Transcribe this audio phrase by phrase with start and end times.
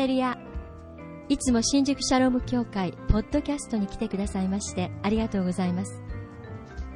[0.00, 0.38] レルヤ
[1.28, 6.00] いつも新宿シャローム協会ポッドキャストに来てくださいましてありがとうございます。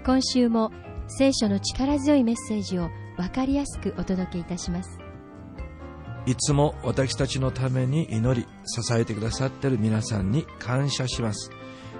[0.06, 0.72] 今週も
[1.06, 2.88] 聖書の力強いメッセージを
[3.18, 4.98] 分かりやすくお届けいたします。
[6.24, 11.50] いつも私たちのために祈り支えてくださっている皆さんに感謝します。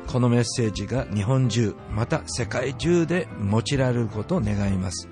[0.07, 5.07] このメッセージが日本中また世界中で用いられることを願います。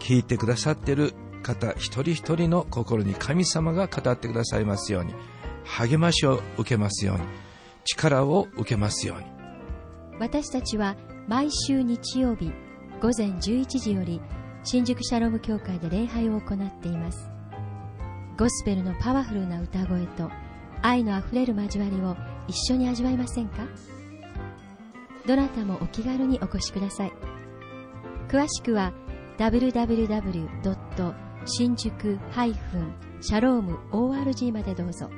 [0.00, 1.12] 聞いてくださっている
[1.46, 5.14] 方一人一人の心に神様が語ってくださいますように。
[5.64, 7.22] 励ましを受けますように。
[7.84, 9.24] 力を受けますように。
[10.18, 10.96] 私たちは
[11.28, 12.52] 毎週日曜日
[13.00, 14.20] 午前11時より
[14.64, 17.30] 新宿シャローム教会で礼拝を行っています。
[18.38, 20.30] ゴスペルのパワフルな歌声と
[20.82, 22.16] 愛のあふれる交わりを
[22.48, 23.66] 一緒に味わいませんか？
[25.26, 27.12] どなたもお気軽にお越しください。
[28.28, 28.92] 詳しくは
[29.38, 31.25] www.
[31.48, 32.18] 新宿
[33.20, 35.08] シャローム ORG までどうぞ。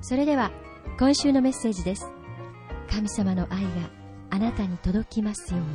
[0.00, 0.52] それでは
[1.00, 2.06] 今週のメッセージです。
[2.88, 3.70] 神様の愛が
[4.30, 5.66] あなたに届きますように。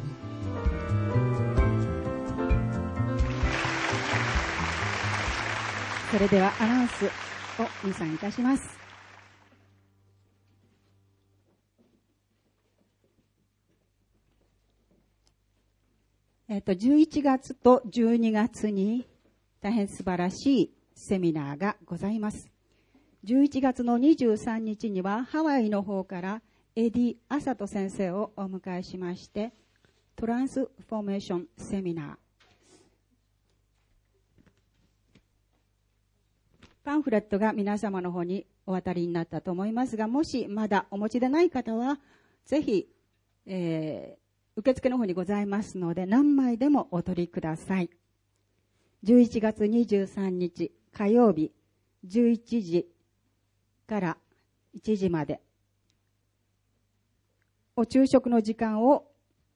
[6.12, 7.10] それではアナウンスを
[7.84, 8.80] 皆さんいたします。
[16.48, 19.09] えっと、11月と12月に
[19.62, 22.50] 大変素晴らしいセミナーがございます。
[23.26, 26.42] 11月の23日にはハワイの方から
[26.76, 29.52] エディ・アサト先生をお迎えしまして、
[30.16, 32.30] トランスフォーメーションセミナー
[36.86, 42.00] パンフレットが皆様の方にお渡りになったと思いますが、もしまだお持ちでない方は、
[42.46, 42.88] ぜひ、
[43.46, 47.90] えー、受付の方にございますので、何枚でもお取りください。
[49.06, 51.54] 11月23日火曜日、
[52.06, 52.88] 11時
[53.88, 54.18] から
[54.76, 55.40] 1時まで、
[57.78, 59.06] お昼食の時間を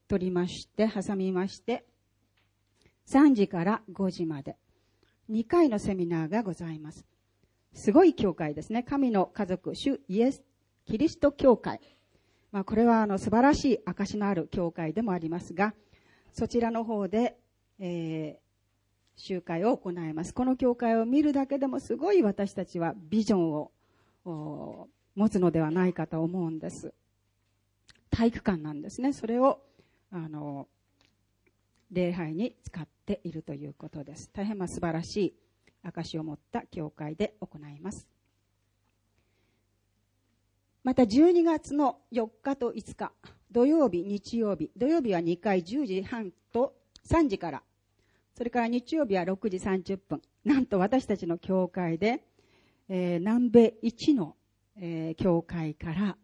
[0.08, 1.84] 取りまして、挟みまして、
[3.10, 4.56] 3時から5時まで、
[5.30, 7.06] 2回のセミナーがございます。
[7.74, 8.82] すごい教会ですね。
[8.82, 10.42] 神の家族、主イエス、
[10.86, 11.82] キリスト教会。
[12.54, 15.74] まあ、これはあの素晴らしい証のある教会でもありますが、
[16.32, 17.38] そちらの方で、
[17.80, 18.43] えー、
[19.16, 20.34] 集会を行います。
[20.34, 23.72] この教会を見るだけでもすごい私たちはビジョンを
[25.16, 26.94] 持つのではないかと思うんです。
[28.10, 29.14] 体育館なんですね。
[29.14, 29.62] それを、
[30.12, 30.68] あの、
[31.92, 34.30] 礼拝に使っているということです。
[34.34, 35.34] 大変ま素晴らしい
[35.84, 38.08] 証を持った教会で行います。
[40.84, 43.12] また12月の4日と5日、
[43.52, 46.76] 土曜日、日曜日、土曜日は2回10時半と
[47.06, 47.64] 3時から、
[48.36, 52.24] それから日曜日は6時30分、なんと私たちの教会で、
[52.90, 54.36] えー、南米一の、
[54.76, 56.18] えー、教会から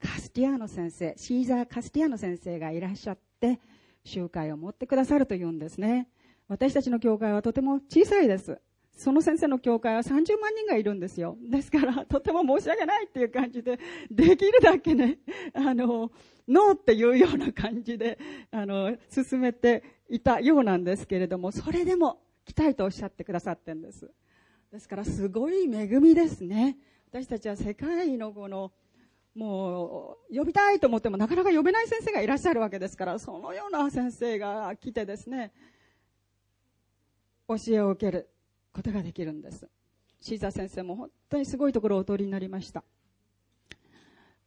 [0.00, 3.58] カスティアーノ先生、シーザー・カスティアーノ先生がいらっしゃって、
[4.04, 6.08] 集会を持ってくださるというんですね。
[6.46, 8.60] 私たちの教会はとても小さいです。
[8.98, 11.38] その先生の教会は30万人がいるんですよ。
[11.40, 13.78] ですから、とても申し訳ないっていう感じで、
[14.10, 15.18] できるだけね、
[15.54, 16.10] あの、
[16.48, 18.18] ノーっていうような感じで、
[18.50, 24.10] あの、進めていたようなんですけれども、それでも来たいとおっしゃってくださってんです。
[24.72, 26.76] ですから、すごい恵みですね。
[27.12, 28.72] 私たちは世界のこの、
[29.36, 35.52] もう、呼びたいと思ってもなかなか呼べない先生がいらっしゃるわけですから、そのような先生が来てですね、
[37.46, 38.28] 教えを受ける。
[38.78, 39.68] ことができるんです。
[40.20, 42.84] シーザー先生も本当にすごいところをお通りになりました。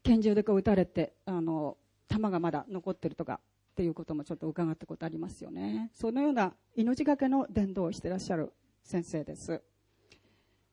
[0.03, 1.77] 拳銃でこう撃たれて、あの、
[2.07, 3.41] 弾がまだ残ってるとか
[3.71, 5.91] っていうこともちょっと伺ったことありますよね。
[5.93, 8.53] そのような命がけの伝道をしてらっしゃる
[8.85, 9.61] 先生です。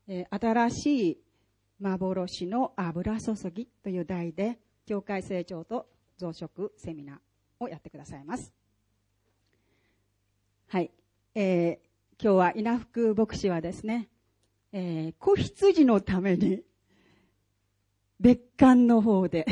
[0.06, 1.18] えー、新しい
[1.80, 7.18] 幻の油注ぎという題で、教会成長と増殖セミナー
[7.58, 8.52] をやってくださいます。
[10.68, 10.92] はい。
[11.34, 11.87] えー、
[12.20, 14.08] 今日は稲福牧師はですね、
[14.72, 16.62] えー、子羊のために
[18.18, 19.46] 別館の方で、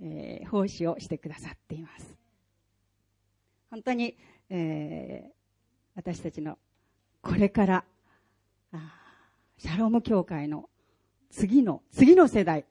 [0.00, 2.14] えー、奉仕をしてくださっています。
[3.68, 4.16] 本当に、
[4.48, 5.32] えー、
[5.96, 6.56] 私たちの
[7.20, 7.84] これから
[9.56, 10.70] シャローム教会の
[11.30, 12.64] 次の、次の世代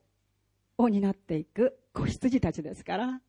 [0.77, 3.19] を担っていく子羊たちですから、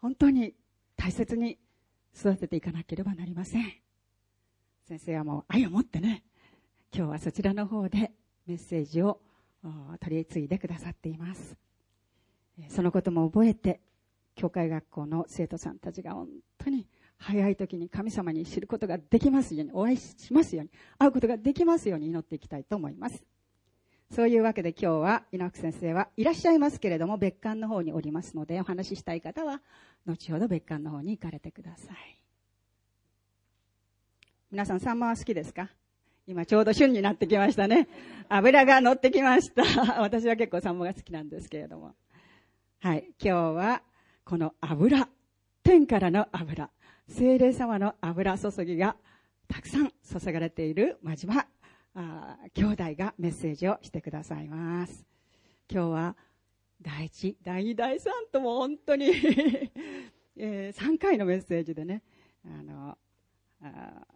[0.00, 0.54] 本当に
[0.96, 1.58] 大切に
[2.16, 3.89] 育てていかなければなりません。
[4.86, 6.24] 先生はもう愛を持ってね、
[6.92, 8.12] 今日はそちらの方で
[8.46, 9.20] メッセージを
[10.00, 11.56] 取り継いでくださっています。
[12.68, 13.80] そのことも覚えて、
[14.34, 16.28] 教会学校の生徒さんたちが本
[16.58, 16.86] 当に
[17.18, 23.22] 早い時に神様に知ることができますように、お会いしますように、会うことができますように祈っていきたいと思います。
[24.12, 29.60] そういうわけで今日は稲福先生はいらっしゃいますけれども別館の方におりますのでお話ししたい方は
[30.04, 32.19] 後ほど別館の方に行かれてください
[34.50, 35.68] 皆さんサンマは好きですか？
[36.26, 37.86] 今ちょうど旬になってきましたね。
[38.28, 39.62] 油が乗ってきました。
[40.02, 41.94] 私は結構サンマが好きなんですけれども。
[42.80, 43.04] はい。
[43.10, 43.82] 今日は
[44.24, 45.08] この油。
[45.62, 46.68] 天からの油。
[47.08, 48.96] 精霊様の油注ぎが
[49.46, 51.46] たくさん注がれている真島。
[51.94, 55.06] あ兄弟がメッセージをしてくださいます。
[55.70, 56.16] 今日は
[56.82, 59.06] 第一、第二、第三とも本当に
[60.36, 62.02] えー、3回のメッセージでね、
[62.44, 62.98] あの、
[63.62, 64.06] あ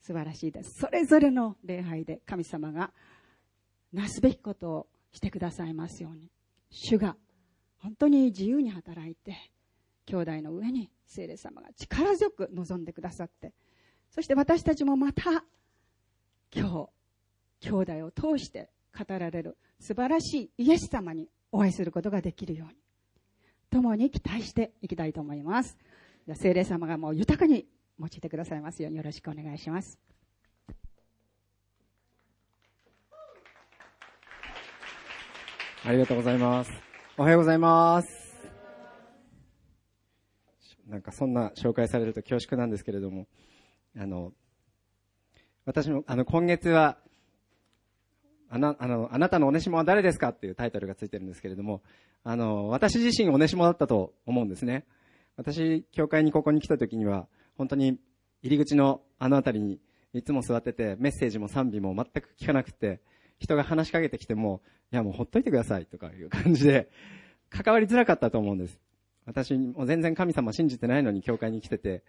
[0.00, 0.78] 素晴らしいです。
[0.78, 2.92] それぞれの礼拝で神様が
[3.92, 6.30] なすべきことをしてくださいますように。
[6.70, 7.16] 主が
[7.78, 9.36] 本当に自由に働いて、
[10.06, 13.52] 兄弟の上に聖霊様が力強く望んでくださって、
[14.10, 15.44] そして私たちもまた
[16.54, 16.88] 今
[17.60, 22.74] 日、兄弟を通して語られる素晴らしいイエス様にお会いすることができるように、
[23.70, 25.76] 共に期待していきたいと思います。
[26.26, 27.66] じゃ聖霊様がもう豊かに
[28.00, 29.98] 用いてくださいますようによろしくお願いします。
[35.84, 36.72] ありがとうございます。
[37.18, 38.08] おはようございます。
[40.88, 43.26] なんかそんな紹介されると恐縮なんですけれども、
[43.94, 44.32] あの、
[45.66, 46.96] 私も、あの、今月は、
[48.48, 51.82] あな、あの、あなたのおねしもは誰ですかっていうタイトルがついてるんですけれども、
[52.24, 54.86] あの、私自身おねしもだったと思うんですね。
[55.36, 57.28] 私、教会にここに来た時には、
[57.60, 57.98] 本当に
[58.42, 59.80] 入り口のあの辺りに
[60.14, 63.02] いつも座ってて、メッセージも賛美も全く聞かなくて、
[63.38, 66.88] 人が話しかけてきても、いやもうほっといてくださいとかいう感じで、
[67.50, 68.80] 関わりづらかったと思うんです。
[69.26, 72.02] 私も全然神様信じてないのに教会に来てて、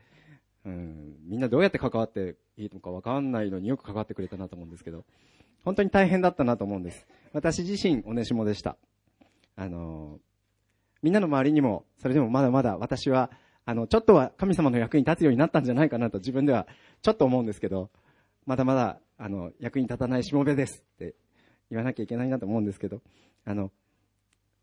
[0.64, 5.04] うん、みんなどうやって関わっていいのかわかんないのによく関わってくれたなと思うんですけど、
[5.66, 7.06] 本当に大変だったなと思うんです。
[7.34, 8.78] 私自身、おねしもでした。
[9.58, 10.22] あの、
[11.02, 13.32] みんなの周りにも、それでもまだまだ私は、
[13.66, 16.68] あの、ちょっとは神様の役に立つようになったんじゃないかなと自分では
[17.02, 17.90] ちょっと思うんですけど、
[18.46, 21.14] まだまだ、あの、役に立たないしもべですって
[21.70, 23.02] 言わなきゃいけないなと思うんですけど、
[23.46, 23.72] あの、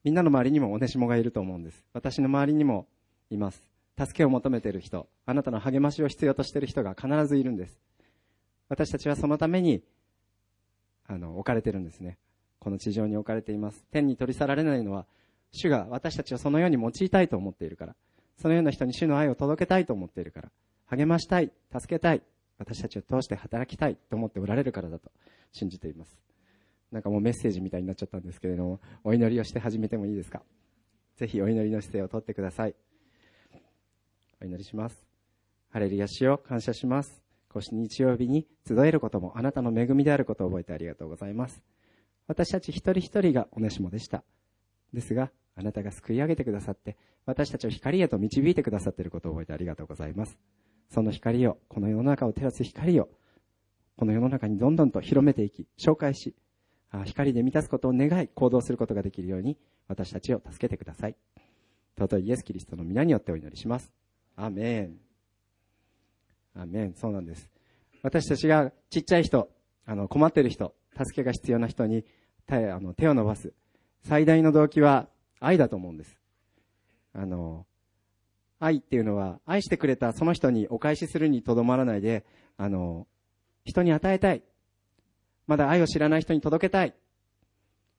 [0.05, 1.85] みんなの周りにもおねしもがいると思うんです。
[1.93, 2.87] 私の周りにも
[3.31, 3.63] います。
[3.99, 7.81] 助けを求めている人、あなたの励ましを必要としている人が必ずいるんです。
[8.69, 9.83] 私たちはそのために、
[11.07, 12.19] あの、置かれてるんですね。
[12.61, 13.85] この地上に置かれています。
[13.91, 15.07] 天に取り去られないのは、
[15.53, 17.97] 主が私たちをそのように用いたいと思っているから、
[18.41, 20.51] そのような人に主の愛を届けたいと思っているから、
[20.87, 22.23] 励ましたい、助けたい、
[22.59, 25.11] 私たちを通して働きたいと思っておられるからだと
[25.53, 26.19] 信じています。
[26.91, 30.43] なんかもうメッセージみたいになっちゃったんですけれども、お祈りをして始めてもいいですか？
[31.17, 32.75] ぜひお祈りの姿勢をとってください。
[34.41, 35.05] お祈りします。
[35.71, 37.23] ハレルヤ主を感謝します。
[37.51, 41.61] こうして日曜日に集えることもあなたの恵みであることを覚えてありがとうございます。
[42.27, 44.23] 私たち一人一人がおねしもでした。
[44.93, 46.97] ですが、あなたが救い上げてくださって、
[47.27, 50.39] 私たちを光へと導いてくださっていることを覚えてありがとうございます。
[50.89, 53.09] その光を、この世の中を照らす光を、
[53.97, 56.37] この世の中にどんどんと広めていき、紹介し、
[57.07, 59.59] 光で満たすことを願い、行動することができるように、
[59.89, 61.17] 私たちを助けてください。
[61.99, 63.91] 尊いイエス・キリストの皆によってお祈りします。
[64.37, 64.97] アメン。
[66.55, 66.95] アメン。
[66.95, 67.51] そうなんです。
[68.05, 69.51] 私たちがちっちゃい人、
[69.87, 72.05] あの、困っている人、助けが必要な人に
[72.47, 73.53] 手あの手を伸ばす。
[74.05, 75.09] 最大の動機は
[75.41, 76.19] 愛だと思うんです。
[77.13, 77.67] あの、
[78.61, 82.25] 愛っていうのは、愛してくれたその人にお返しするにとどまらないで、
[82.57, 83.07] あの、
[83.65, 84.43] 人に与えたい。
[85.47, 86.95] まだ愛を知らない人に届けたい。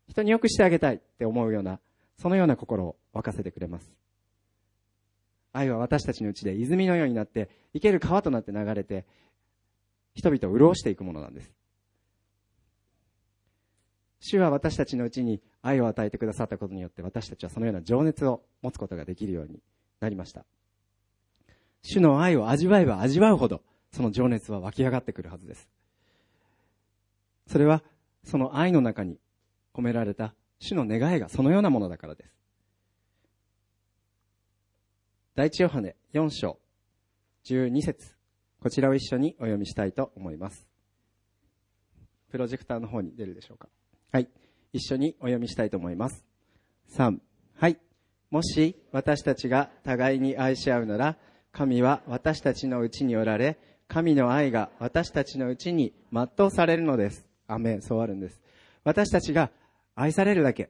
[0.08, 1.80] 人によくしてあげたいって思うような、
[2.18, 3.92] そのような心を沸かせてくれます。
[5.54, 9.06] 愛は私たちのうちで泉のようになって、生ける川となって流れて、
[10.14, 11.54] 人々を潤していくものなんです。
[14.20, 19.60] 主は私たちのうちに愛を与えてくださったことによって私たちはそのような情熱を持つことができるように
[20.00, 20.46] なりました。
[21.82, 23.62] 主の愛を味わえば味わうほど
[23.92, 25.70] その情熱は湧き上がってくるはずです。
[27.48, 27.84] それは
[28.24, 29.18] その愛の中に
[29.74, 32.36] 込められた主の願いがそのようなものだからです。
[35.36, 36.60] 第一ヨハネ4章
[37.46, 38.16] 12節
[38.62, 40.68] こちらを一緒にお読みしたいと思います。
[42.30, 43.70] プロジェクターの方に出るでしょうか。
[44.12, 44.28] はい。
[44.74, 46.26] 一緒にお読みしたいと思います。
[46.96, 47.20] 3。
[47.56, 47.78] はい。
[48.30, 51.18] もし私たちが互いに愛し合うなら、
[51.52, 53.58] 神は私たちのうちにおられ、
[53.88, 57.26] 神の愛が私たちのうちに全うされるのです。
[57.48, 58.40] アメン、そうあるんです。
[58.84, 59.50] 私たちが
[59.96, 60.70] 愛されるだけ、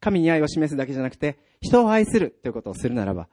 [0.00, 3.28] 神に愛を示すだけじゃなくて、人を愛するということをするならば、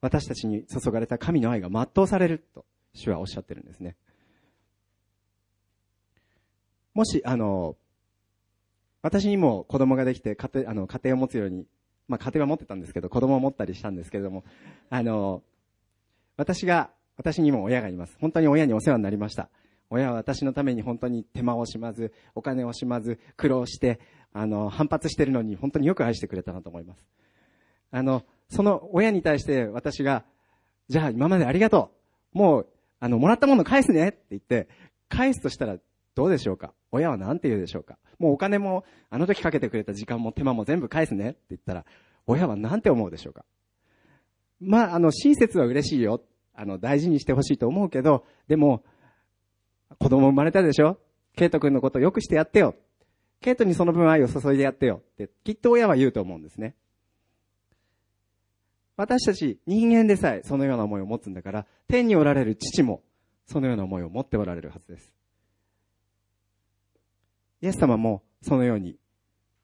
[0.00, 3.96] 私たちに注がれた神の愛が全うされると、主はおっしゃってるんですね。
[6.94, 7.76] もし、あの、
[9.02, 11.66] 私にも子供ができて家庭、あの、家庭を持つように、
[12.08, 14.44] まあ家庭は持ってたんですけど、子供を持ったりしたんですけれども、
[14.90, 15.42] あの、
[16.36, 18.16] 私が、私にも親がいます。
[18.20, 19.50] 本当に親にお世話になりました。
[19.90, 24.00] 親は私のために本当に手間を惜しまず、お金を惜しまず、苦労して、
[24.32, 27.04] あの、反発してるのに本当によく愛してくれたなと思います。
[27.90, 30.24] あの、その親に対して私が、
[30.88, 31.90] じゃあ今までありがと
[32.34, 32.38] う。
[32.38, 32.66] もう、
[33.00, 34.68] あの、もらったもの返すねって言って、
[35.08, 35.76] 返すとしたら
[36.20, 36.74] どうでしょうか？
[36.92, 37.96] 親は何て言うでしょうか？
[38.18, 41.86] もうお金も、あの時かけてくれた時間も手間も全部返すねって言ったら、
[42.26, 43.46] 親は何て思うでしょうか？
[44.60, 46.22] まあ、あの、親切は嬉しいよ。
[46.54, 48.84] あの、大事にしてほしいと思うけど、でも、
[49.98, 50.98] 子供生まれたでしょ？
[51.36, 52.74] ケイト君のことをよくしてやってよ。
[53.40, 55.00] ケイトにその分愛を注いでやってよ。
[55.12, 56.74] って、きっと親は言うと思うんですね。
[58.98, 63.00] 私たち人間でさえそのような思いを持つんだから、天におられる父も
[63.46, 65.10] そのような思いを持っておられるはずです。
[67.62, 68.96] イエス様もそのように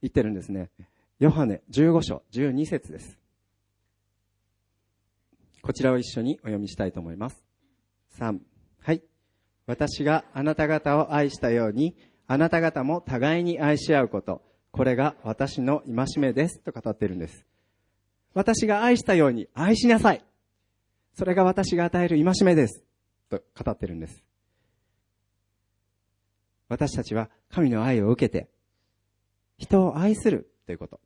[0.02, 0.70] 言ってるんですね。
[1.18, 3.18] ヨハネ15章12節です。
[5.62, 7.42] こちらを一緒にお読みしたいと思います。
[8.18, 8.38] 3、
[8.80, 9.02] はい。
[9.66, 11.96] 私があなた方を愛したように、
[12.28, 14.42] あなた方も互いに愛し合うこと。
[14.70, 16.60] これが私の戒めです。
[16.60, 17.44] と語ってるんです。
[18.34, 20.22] 私が愛したように愛しなさい。
[21.14, 22.84] それが私が与える戒めです。
[23.30, 24.22] と語ってるんです。
[26.68, 28.48] 私たちは神の愛を受けて、
[29.58, 31.00] 人を愛するということ。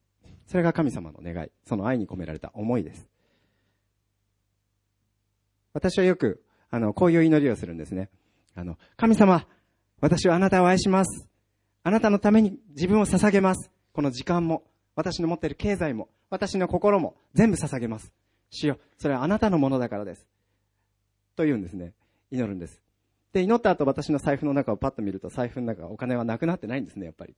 [0.46, 1.50] それが神様の願い。
[1.64, 3.08] その愛に込められた思いです。
[5.72, 8.08] 私はよく、あの、こういう祈りをするんですね。
[8.54, 9.46] あの、神様、
[10.00, 11.28] 私はあなたを愛します。
[11.82, 13.70] あなたのために自分を捧げます。
[13.92, 14.64] この時間も、
[14.96, 18.12] 私の持っている経済も、私の心も全部捧げます。
[18.50, 20.26] 主よ、それはあなたのものだからです。
[21.36, 21.94] と言うんですね。
[22.30, 22.82] 祈るんです。
[23.32, 27.34] で、祈った後私の財布の中をパッと見ると財布の中お金はなくなってないんですね、やっぱり。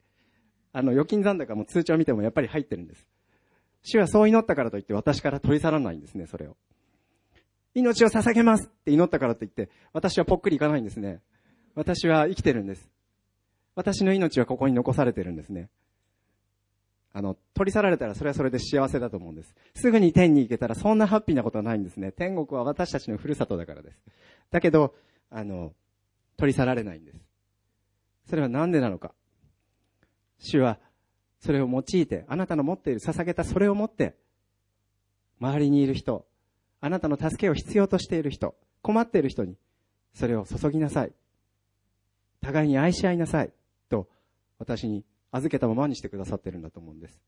[0.72, 3.06] あの、預金残高も通帳見てもやっぱり入ってるんです。
[3.82, 6.56] 主はそう祈ったからといって私から取り去らないんですね、それを。
[7.74, 11.20] 命を捧げますって祈ったからといって、私はぽっくりいかないんですね。
[11.74, 12.88] 私は生きてるんです。
[13.74, 15.68] 私の命はここに残されてるんですね。
[17.14, 19.54] あの、取り去られたらそれはそれで幸せだと思うんです。
[19.74, 22.12] すぐに天に行けたらそんなハッピーなことはないんですね。
[22.12, 24.00] 天国は私たちのふるさとだからです。
[24.50, 24.94] だけど、
[25.30, 25.72] あの、
[26.42, 27.20] 取り去られないんです。
[28.28, 29.14] それは何でなのか。
[30.40, 30.80] 主は
[31.38, 34.16] それを用いて、あなたの持っている捧げたそれを持って、
[35.40, 36.26] 周りにいる人、
[36.80, 39.56] あなたの助けを必要としている人、困っている人に、
[40.14, 41.12] それを注ぎなさい。
[42.40, 43.52] 互いに愛し合いなさい。
[43.88, 44.08] と、
[44.58, 47.20] 私に預けたままにしてくださってるんだと思うんです。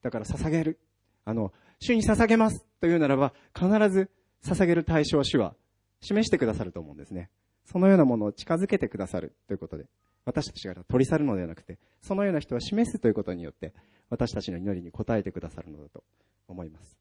[0.00, 0.80] だから捧げる。
[1.26, 4.10] あの、主に捧げますというならば、必ず
[4.42, 5.54] 捧げる対象を主は
[6.00, 7.28] 示してくださると思うんですね。
[7.70, 9.84] そのようなものを近づけてくださるということで、
[10.24, 13.74] 私たちが取り去るのではなくて、そのような人は示すということによって、
[14.08, 16.02] 私たちの祈りに応えてくださるのだと
[16.48, 16.98] 思います。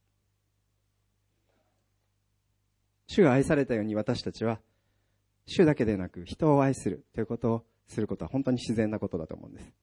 [3.07, 4.59] 主が愛されたように私たちは、
[5.45, 9.73] 主だけでなく人を愛するということをすることは本当に自然なことだと思うんです。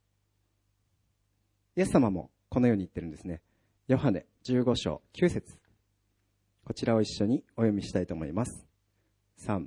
[1.77, 3.41] イエス様もこのように言ってるんですね。
[3.89, 5.57] ヨハネ15章9節
[6.63, 8.67] こちらを一緒にお読みしたいと思います。
[9.41, 9.67] 3、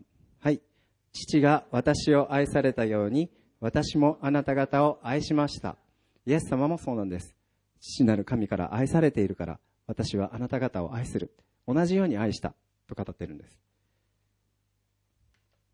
[1.19, 5.77] 父が私を愛されたように、私もあなた方を愛しました。
[6.25, 7.35] イエス様もそうなんです。
[7.79, 11.31] 父なる神から愛されているから、私はあなた方を愛する。
[11.67, 12.53] 同じように愛した
[12.87, 13.57] と語ってるんです。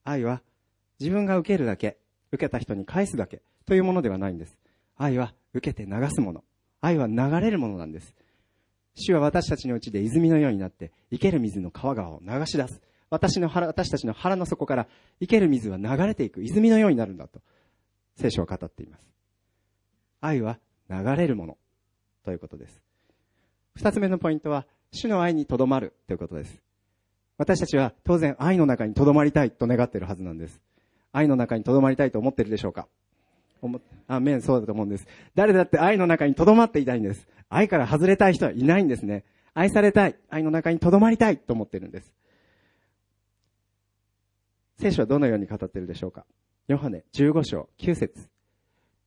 [0.06, 0.42] 愛は
[1.00, 1.98] 自分が受けるだけ、
[2.32, 4.58] 受けた人に返すだけというものではないんです。
[4.98, 6.44] 愛は受けて流すもの。
[6.82, 8.16] 愛は流れるものなんです。
[8.96, 12.82] 主は私たちのうちで泉のようになって、生ける水の川川を流し出す。
[13.14, 14.88] 私の腹、私たちの腹の底から
[15.20, 16.42] 生ける水は流れていく。
[16.42, 17.42] 泉のようになるんだと、
[18.16, 19.06] 聖書は語っています。
[20.20, 20.58] 愛は
[20.90, 21.58] 流れるもの
[22.26, 22.82] ということです。
[23.76, 26.60] 二つ目のポイントは、主の愛にとどまるということです。
[27.38, 30.60] 私たちは当然愛の中にとどまりたいと願っているはずなんです。
[31.12, 32.88] 愛の中にとどまりたいと思っているでしょうか？
[34.08, 35.08] あ、面そうだと思うんです。
[35.36, 37.28] 誰だって愛の中にとどまっていたいんです。
[37.50, 39.24] 愛から外れたい人はいないんですね。
[39.54, 40.16] 愛されたい。
[40.30, 42.12] 愛の中にとどまりたいと思っているんです。
[44.84, 46.26] 聖書はどのように語っているでしょうか？
[46.68, 48.28] ヨハネ15章9節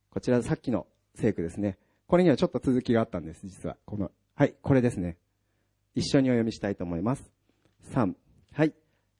[0.09, 1.77] こちらさっきの聖句ですね。
[2.07, 3.77] これにはちょっと続きがあったんです、実は。
[3.85, 5.17] この、はい、これですね。
[5.93, 7.29] 一緒にお読みしたいと思います。
[7.93, 8.13] 3、
[8.53, 8.73] はい。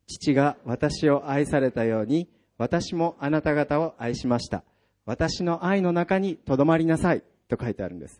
[0.07, 4.63] 父が私を愛されたように、私もあなた方を愛しました。
[5.05, 7.21] 私の愛の中にとどまりなさい。
[7.49, 8.19] と書いてあるんです。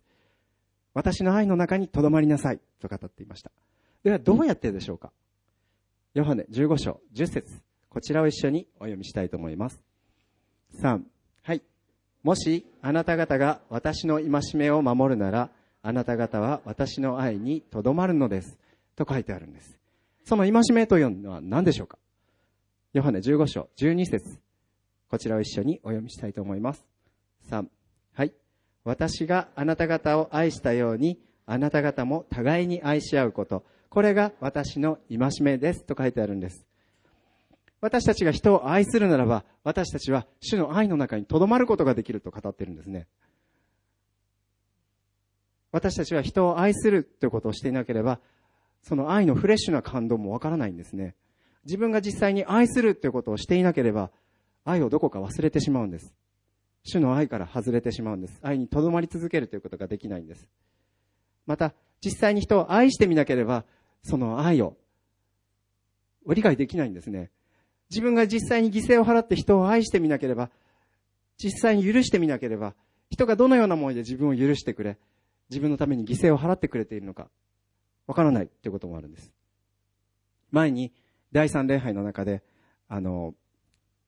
[0.93, 2.59] 私の愛の中にとどまりなさい。
[2.79, 3.49] と語っていました。
[4.03, 5.11] では、どうやってでしょうか？
[6.13, 9.81] ヨハネ15章10節こちらを一緒にお読みしたいと思います。
[10.81, 11.01] 3、
[11.43, 11.61] はい。
[12.23, 15.49] もしあなた方が私の戒めを守るなら、
[15.81, 18.57] あなた方は私の愛にとどまるのです。
[18.95, 19.79] と書いてあるんです。
[20.25, 21.97] その戒めというのは何でしょうか？
[22.93, 24.39] ヨハネ15章12節
[25.09, 26.83] こちらを一緒にお読みしたいと思います。
[27.49, 27.65] 3、
[28.13, 28.33] はい。
[28.83, 33.63] 私があなた方を愛したように、あなた方も互いに愛し合うこと。
[33.89, 35.85] これが私の戒めです。
[35.85, 36.66] と書いてあるんです。
[37.79, 43.07] 私たちが人を愛するならば、私たちは主の愛の中に留まることができると語ってるんですね。
[45.71, 48.19] 私たちは人を愛するということをしていなければ、
[48.81, 51.15] その愛のフレッシュな感動もわからないんですね。
[51.65, 54.09] 自分が実際に愛するということをしていなければ、
[54.63, 56.13] 愛をどこか忘れてしまうんです。
[56.83, 58.39] 主の愛から外れてしまうんです。
[58.41, 60.47] 愛にとどまり続けるということができないんです。
[61.45, 63.65] また、実際に人を愛してみなければ、
[64.03, 64.77] その愛を
[66.25, 67.29] 理解できないんですね。
[67.89, 70.49] 自分が実際に犠牲を払って人を愛してみなければ、
[71.37, 72.75] 実際に許してみなければ、
[73.09, 74.97] 人がどのような思いで自分を許してくれ、
[75.49, 77.29] 自分のために犠牲を払ってくれているのか、
[78.05, 79.31] わからないということもあるんです。
[80.51, 80.91] 前に、
[81.31, 82.43] 第三礼拝の中で、
[82.87, 83.35] あの、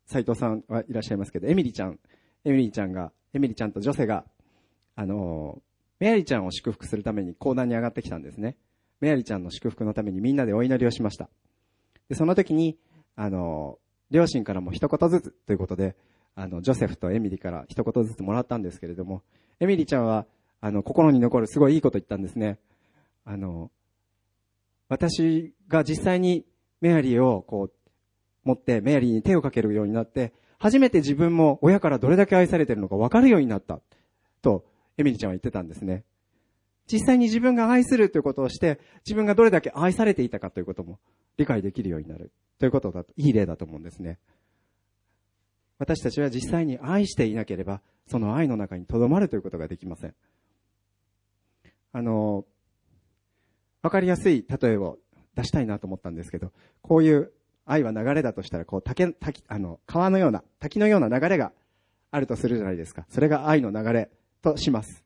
[0.06, 2.00] 斎藤さんはいらっしゃいますけど、エミリちゃん、
[2.46, 4.26] エミリーちゃんが、エミリちゃんと女性が、
[4.96, 5.62] あの、
[6.00, 8.56] メアリーちゃんを祝福するために講談に上がってきたんですね。
[9.02, 11.30] メアリーちゃんの祝福のためにみんなでお祈りをしました。
[12.08, 12.78] で、その時に、
[13.22, 13.80] あの、
[14.12, 15.98] 両親からも一言ずつということで、
[16.36, 19.24] あの、ジョセフとエミリから一言ずつもらったんですけれども、
[19.60, 20.26] エミリちゃんは、
[20.62, 22.60] あの、心に残るすごいいいこと言ったんですね。
[23.26, 23.72] あの、
[24.88, 26.46] 私が実際に
[26.80, 27.74] メアリーをこう、
[28.46, 33.82] 持ってメアリーに手をかけるようになって、初めて自分も親からどれだけ愛されてるのか分かるようになった。
[34.42, 34.64] と、
[34.98, 36.06] エミリちゃんは言ってたんですね。
[36.90, 41.00] 実際に自分が愛するということをして、自分がどれだけ愛されていたかということも
[41.36, 42.32] 理解できるようになる。
[42.60, 44.20] ということだと、いい例だと思うんですね。
[45.78, 50.16] 私たちは実際に愛していなければ、その愛の中に留まるということができません。
[51.94, 52.46] あの、
[53.82, 54.98] わかりやすい例えを
[55.36, 57.32] 出したいなと思ったんですけど、こういう
[57.66, 61.54] 愛は流れだとしたら、こう、竹、滝、あの、川のような、滝のような流れが
[62.12, 63.06] あるとするじゃないですか。
[63.10, 64.10] それが愛の流れ
[64.42, 65.04] とします。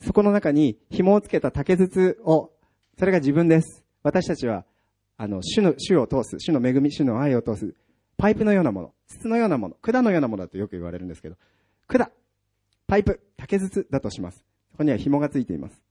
[0.00, 2.50] そこの中に紐をつけた竹筒を、
[2.98, 3.84] それが自分です。
[4.02, 4.64] 私たちは
[5.18, 7.74] あの、主の、主を通す、主の恵み、主の愛を通す、
[8.16, 11.36] パイプのようなもの、筒のようなもの、管のようなものだとよく言われるんですけど、
[11.88, 12.10] 管、
[12.86, 14.44] パイプ、竹筒だとします。
[14.70, 15.82] そこには紐がついています。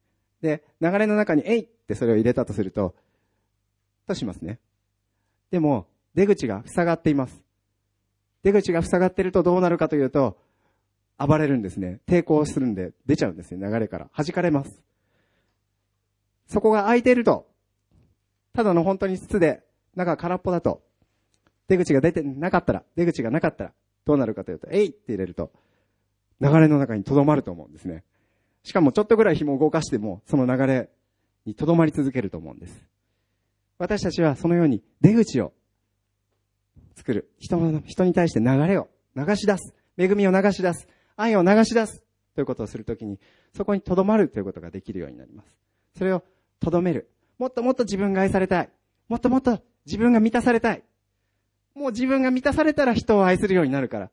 [0.42, 2.96] で、流れの中に、えいってそれを入れたとすると、
[4.08, 4.60] としますね。
[5.52, 7.44] でも、出口が塞がっています。
[8.44, 10.38] 出口が塞がってるとどうなるかというと、
[11.18, 12.00] 暴れるんですね。
[12.08, 14.10] 抵抗するんで出ちゃうんですね、流れから。
[14.16, 14.82] 弾かれます。
[16.48, 17.48] そこが開いていると、
[18.58, 19.62] ただの本当に筒で、
[19.94, 20.82] 中空っぽだと、
[21.68, 25.52] 出口が出てなかったら、出口がなかったら、どうなるかというと、えいって入れると、
[26.42, 28.04] 流れの中に留まると思うんですね。
[28.64, 30.90] しかもちょっとぐらい紐を動かしても、その流れ
[31.46, 32.84] に留まり続けると思うんです。
[33.78, 35.54] 私たちはそのように出口を
[36.96, 37.30] 作る。
[37.38, 39.76] 人の、人に対して流れを流し出す。
[40.00, 40.88] 恵みを流し出す。
[41.16, 42.04] 愛を流し出す。
[42.34, 43.20] ということをするときに、
[43.56, 45.56] そこに留まるということができるようになります。
[45.96, 46.24] それを
[46.60, 47.12] 留める。
[47.38, 48.70] もっともっと自分が愛されたい。
[49.08, 50.84] もっともっと自分が満たされたい。
[51.76, 54.12] もう自分が満たされたら人を愛するようになるから。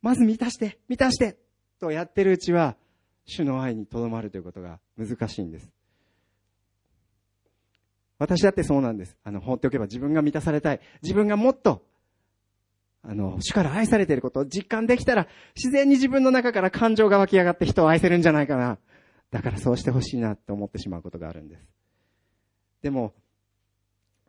[0.00, 1.36] まず満たして、満たして、
[1.78, 2.76] とやってるうちは、
[3.26, 5.70] 主の愛にとどまるということが難しいんです。
[8.18, 9.16] 私だってそうなんです。
[9.24, 10.80] あの、放っておけば自分が満たされたい。
[11.02, 11.82] 自分がもっと、
[13.02, 18.78] あの、主から愛されていることを実感できたら、自然に自分の中から感情が湧き上がって人を愛せるんじゃないかな。
[19.30, 21.79] だからそうしてほしいなって思ってしまうことがあるんです。
[22.82, 23.14] でも、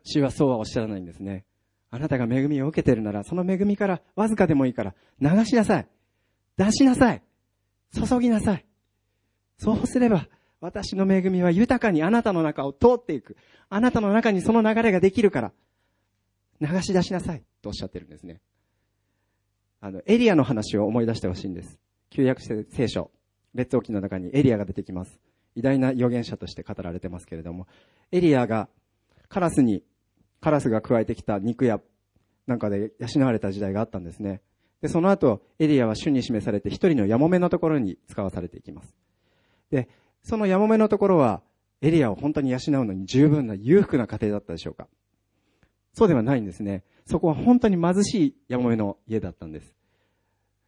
[0.04, 1.44] 主はそうはおっしゃらないんですね。
[1.90, 5.86] あなたが恵みを受けてるなら、その恵みからわずかでもいいから流しなさい。
[6.56, 7.22] 出しなさい。
[7.94, 8.64] 注ぎなさい。
[9.58, 10.28] そうすれば、
[10.60, 13.36] 私の恵みは豊かにあなたの中を通っていく。
[13.68, 15.52] あなたの中にその流れができるから、
[16.60, 17.42] 流し出しなさい。
[17.60, 18.40] とおっしゃってるんですね。
[19.80, 21.78] あの、エリアの話を思い出してほしいんです。
[22.10, 23.10] 旧約聖書、
[23.54, 25.18] 列王記の中にエリアが出てきます。
[25.54, 27.66] 偉大な預言者として語られてますけれども、
[28.10, 28.68] エリアが
[29.28, 29.82] カラスに、
[30.40, 31.80] カラスが加えてきた肉や
[32.46, 34.40] なんかで養われた時代があったんですね。
[34.80, 38.96] で、その後、エリアは主に示されて一人のヤモメのところに使わされていきます。
[39.70, 39.88] で、
[40.22, 41.42] そのヤモメのところは、
[41.80, 44.86] エリアを本当に養うのに十分な裕福な家庭だったでしょうか
[45.94, 46.84] そうではないんですね。
[47.06, 49.74] そこは本当に貧しいヤモメの家だったんです。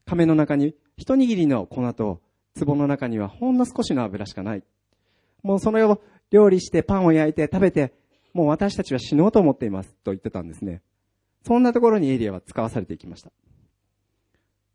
[0.07, 2.21] 亀の中に一握りの粉と、
[2.59, 4.63] 壺の中にはほんの少しの油しかない。
[5.45, 7.93] もうその料理してパンを焼いて食べて、
[8.33, 10.83] もう私たちは死のうと思っていますと言ってたんですね。
[11.47, 13.31] そんなところにエリアは使わされていきました。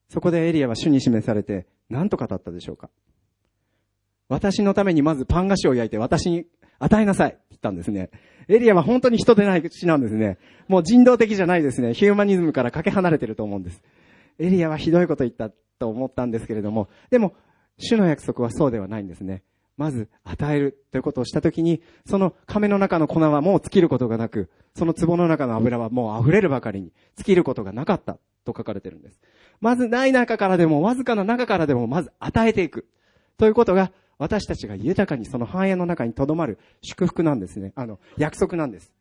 [0.08, 2.90] そこでエリアは主に示されて何と語ったでしょうか
[4.28, 6.46] 私のためにまずパン菓子を焼いて私に
[6.78, 8.12] 与えなさいって言ったんですね。
[8.48, 10.38] エリアは本当に人でない口なんですね。
[10.68, 11.94] もう人道的じゃないですね。
[11.94, 13.82] ヒューマニズムからかけ離れてると思うんです。
[14.38, 17.34] エリアはひどいこと言ったと思ったんですけれども、でも、
[17.78, 19.44] 主の約束はそうではないんですね。
[19.80, 29.22] まず、与えるということをしたときに、その亀の中の粉はもう尽きることがなく、その壺の中の油はもう溢れるばかりに尽きることがなかったと書かれてるんです。
[29.62, 32.90] まずない中からでも、わずかな中からでも、まず与えていく。
[33.38, 37.72] ということが、私たちが豊かにその繁栄の中に留まる祝福なんですね。
[37.78, 38.92] あの、約束なんです。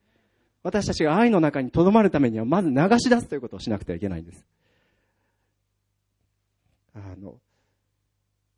[0.63, 4.47] 私たちが愛の中に留まるためには、まず流し出すということをしなくてはいけないんです。
[6.95, 7.35] あの、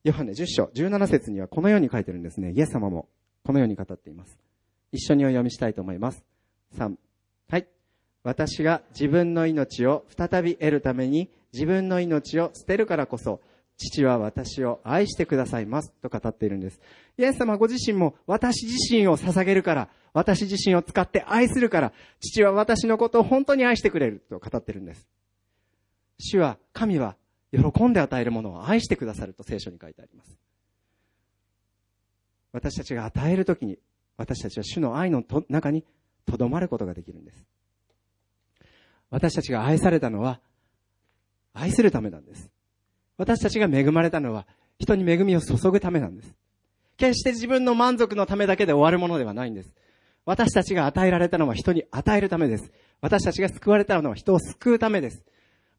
[0.03, 2.53] ヨハネ10章17節にはこのように書いてるんですね。
[2.53, 3.09] イエス様も
[3.45, 4.39] このように語っています。
[4.93, 6.25] 一緒にお読みしたいと思います。
[6.79, 6.95] 3。
[7.51, 7.67] はい。
[8.23, 13.41] 私が自分の命を再び得るために自分の命を捨てるからこそ
[13.81, 16.81] 父は私を愛してくださいますと語っているんです。
[17.19, 25.09] イエス様ご自身も私自身を捧げるから、私自身を使って愛するから、父は私のことを本当に愛してくれると語っているんです。
[26.19, 27.17] 主は、神は
[27.53, 30.39] 喜んで与えるものを愛してくださると聖書に書いてあります。
[32.53, 33.79] 私たちが与えるときに、
[34.17, 35.85] 私たちは主の愛の中に
[36.27, 37.45] とどまることができるんです。
[39.11, 40.41] 私たちが愛されたのは、
[41.53, 42.51] 愛するためなんです。
[43.17, 44.47] 私たちが恵まれたのは、
[44.79, 46.35] 人に恵みを注ぐためなんです。
[46.97, 49.73] 決して自分の満足のためだけで終わるものではないんです。
[50.25, 52.71] 私たちが与えられたのは人に与えるためです。
[53.01, 55.23] 私たちが救われたのは人を救うためです。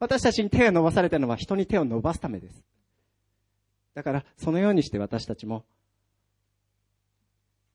[0.01, 2.63] 私たちに手を伸ばされたのは人に手を伸ばすためです。
[3.93, 5.63] だから、そのようにして私たちも、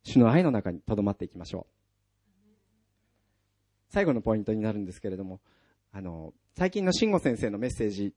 [0.02, 2.52] 主の愛の中に留まっていきましょう。
[3.90, 5.38] 最後のポイントになるんですけれども、
[5.92, 8.12] あの、最近の慎吾先生のメッセージ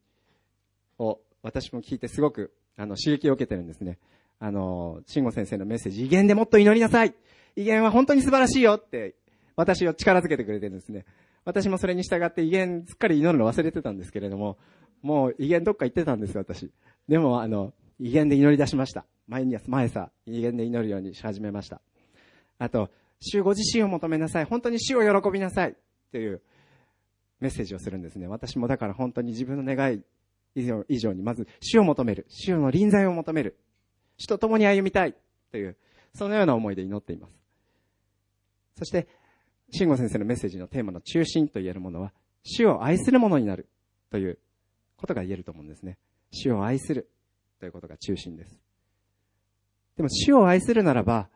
[0.98, 4.00] を私も聞いてすごく、あの、刺激を受けてるんですね。
[4.40, 7.14] あの、慎吾先生のメッセージ、威厳でもっと祈りなさい
[7.56, 9.14] 威厳は本当に素晴らしいよって、
[9.56, 11.06] 私を力づけてくれてるんですね。
[11.50, 14.60] 私もそれに従って威厳すっかり祈るの忘れてたんですけれども、
[15.02, 16.70] もう威厳どっか行ってたんです私。
[17.08, 19.06] でも、あの、威厳で祈り出しました。
[19.28, 21.82] 毎日、毎朝、威厳で祈るようにし始めました。
[22.60, 24.46] あと、主ご自身を求めなさい。
[24.46, 25.76] 本当に主を喜びなさい。
[26.12, 26.42] という
[27.40, 28.28] メッセージをするんですね。
[28.28, 30.02] 私もだから本当に自分の願い
[30.54, 32.28] 以上以上に、まず主を求める。
[32.30, 33.58] 主の臨在を求める。
[34.18, 35.16] 主と共に歩みたい。
[35.52, 35.76] という、
[36.14, 37.36] そのような思いで祈っています。
[38.78, 39.08] そして、
[39.72, 42.12] 慎吾先生のメッセージのテーマの中心と言えるものは、
[42.44, 43.68] 主を愛するものになる
[44.12, 44.40] という
[44.98, 45.98] ことが言えると思うんですね。
[46.32, 47.10] 主を愛する
[47.60, 48.60] ということが中心です。
[49.98, 51.30] でも主を愛するならば、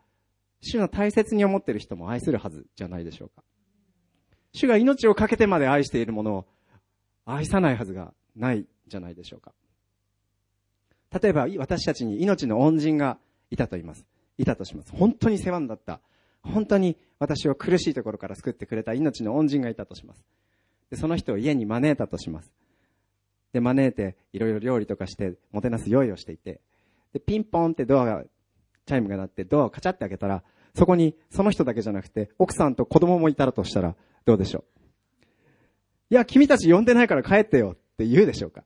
[0.60, 3.42] 主の大切に思っている人も愛するはずじゃないでしょうか。
[4.52, 6.46] 主が命を懸けてまで愛しているものを
[7.26, 9.52] 愛さないはずがないじゃないでしょうか。
[11.20, 13.18] 例えば、私たちに命の恩人が
[13.50, 14.04] いたと言います。
[14.38, 14.92] いたとします。
[14.92, 16.00] 本当に世話になった。
[16.44, 20.24] 本当に私を苦しいところから救ってくれた命の恩人がいたとします。
[20.90, 22.52] で、その人を家に招いたとします。
[23.52, 26.60] で、招いて、いろいろ料理とかして、もてなす用意をしていて、
[27.12, 28.24] で、ピンポンってドアが、
[28.86, 30.42] チャイムが鳴って、ドアをカチャって開けたら、
[30.74, 34.64] そこに、その人だけじゃなくて、奥さんと子供もいたらとしたら、どうでしょ
[36.10, 36.14] う？
[36.14, 38.64] いや、君たち呼んでないから帰ってよって言うでしょうか？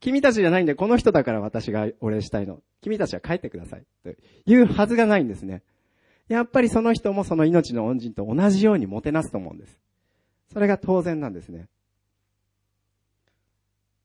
[0.00, 2.60] 君たちじゃないんで、この人だから私がお礼したいの。
[2.80, 3.84] 君たちは帰ってください。
[4.02, 4.10] と
[4.46, 5.62] いうはずがないんですね。
[6.30, 9.80] やっぱりその人もその命の恩人と同じようにもてなすと思うんです。
[10.52, 11.66] それが当然なんですね。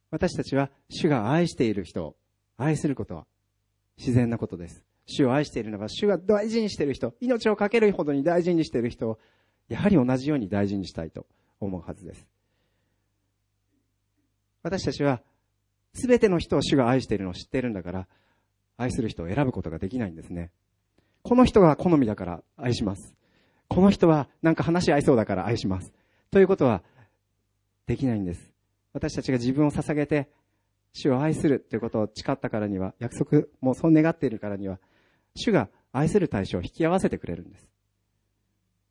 [0.10, 2.16] 私たちは主が愛している人を
[2.58, 3.28] 愛することは
[3.96, 4.84] 自然なことです。
[5.06, 9.20] 主を愛しているのは主が大事にしている人、命をかけるほどに大事にしている人を
[9.70, 11.28] やはり同じように大事にしたいと
[11.60, 12.26] 思うはずです。
[14.64, 15.22] 私たちは
[15.94, 18.08] すべての人を主が愛しているのを知っているんだから、
[18.78, 20.50] 愛する人を選ぶことができないんですね。
[21.26, 23.16] この人が好みだから愛します。
[23.68, 25.92] この人はなんか話し合いそうだから愛します。
[26.30, 26.84] ということは
[27.88, 28.52] できないんです。
[28.94, 30.30] 私たちが自分を捧げて
[30.94, 34.78] 主を愛するということを誓ったからには、約束もそう願っているからには、
[35.36, 37.68] 主が愛する対象を引き合わせてくれるんです。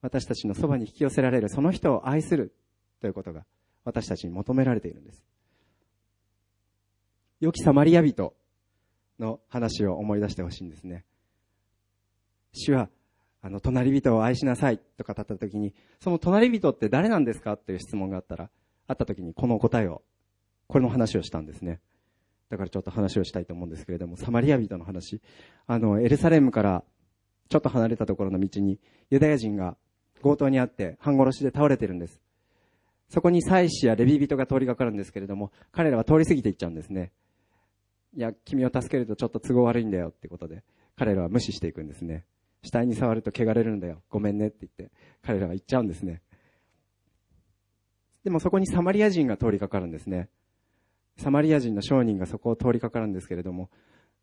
[0.02, 2.52] 私たちのそばに引き寄せられるその人を愛する
[3.00, 3.46] ということが
[3.84, 5.24] 私たちに求められているんです。
[7.38, 8.34] 良きサマリア人
[9.20, 11.04] の話を思い出してほしいんですね。
[12.54, 12.88] 主は、
[13.42, 17.58] あの、隣人を愛しなさいと語った時に、その隣人って誰なんですか？
[17.58, 18.48] という質問があったら、
[18.86, 20.02] あった時にこの答えを、
[20.66, 21.80] これの話をしたんですね。
[22.48, 25.20] だからちょっと話をしたいと思うんですけれども、サマリア人の話。
[25.66, 26.84] あの、エルサレムから
[27.48, 28.78] ちょっと離れたところの道に、
[29.10, 29.76] ユダヤ人が
[30.22, 32.20] 強盗にあって半殺しで倒れてるんです。
[33.10, 37.12] そこに祭司やレビ人が通りがかるんですけれども、彼らは通り過ぎていっちゃうんですね。
[38.16, 40.62] いや、君を助けるとちょっと都合悪いんだよってことで、
[40.96, 42.24] 彼らは無視していくんですね。
[42.64, 44.02] 死体に触ると汚れるんだよ。
[44.08, 44.90] ごめんねって言って、
[45.22, 46.22] 彼らは言っちゃうんですね。
[48.24, 50.30] でもそこにサマリア人が通りかかるんですね。
[51.18, 53.68] サマリア人の商人がそこを通りかかるんですけれども、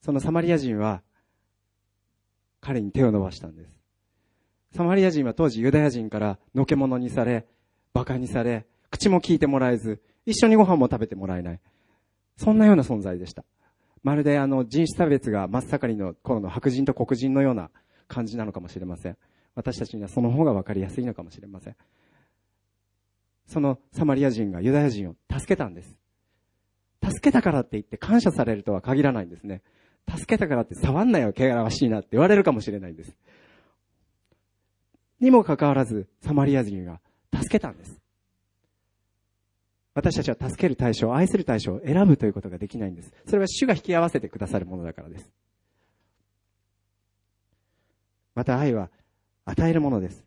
[0.01, 1.03] そのサマリア人は、
[2.61, 3.79] 彼に手を伸ばしたんです。
[4.75, 7.45] サマリア人は当時ユダヤ人からのけ者にされ、
[7.93, 11.59] 馬鹿にされ、口も聞いてもらえず、一緒にご飯も食べてもらえない。
[12.37, 13.45] そんなような存在でした。
[14.03, 17.69] まるであの人種差別が真っ盛りの頃の白人と黒人のような
[18.11, 19.17] 感じなのかもしれません。
[19.55, 21.75] 私たちにはその方が分かりやすいのかもしれません。
[23.47, 25.95] そのサマリア人がユダヤ人を助けたんです。
[27.01, 29.61] 助けたからって言って感謝されるとは限らないんですね。
[30.09, 33.15] 助けたからって触んなよ、汚らわしいなって言われるかもしれないんです。
[35.19, 36.99] にもかかわらず、サマリア人が
[37.33, 38.01] 助けたんです。
[39.93, 43.13] 私たちは助ける対象、愛する対象を選ぶということができないんです。
[43.25, 45.29] それは主が引き合わせてくださるものだからです。
[48.35, 48.89] また愛は
[49.45, 50.23] 与えるものです。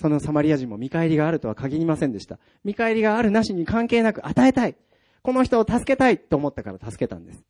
[0.00, 2.38] そのサマリア人も見返りがあるとは限りませんでした。
[2.64, 4.76] 見返りがあるなしに関係なく与えたい。
[5.22, 7.44] この人を助けたいと思ったから助けたんです。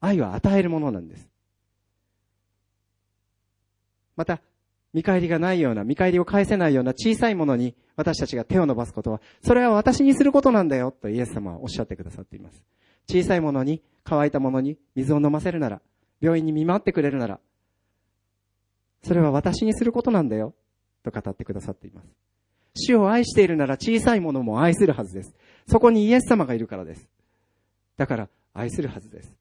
[0.00, 1.28] 愛は与えるものなんです。
[4.16, 4.40] また、
[4.92, 12.62] 見返りがないような、見返りを返せないような小さいものに私たちが手を伸ばすことは、それは私にすることなんだよとイエス様はおっしゃってくださっています。
[13.10, 15.82] 小さいものに、乾いたものに水を飲ませるなら、
[16.20, 17.40] 病院に見舞ってくれるなら、
[19.04, 20.54] それは私にすることなんだよ
[21.04, 22.08] と語ってくださっています。
[22.74, 25.34] 主を愛しているなら小さいものも愛するはずです。
[25.68, 27.08] そこにイエス様がいるからです。
[27.96, 29.32] だから愛するはずです。